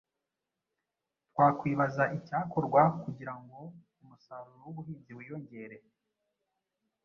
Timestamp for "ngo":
3.41-3.57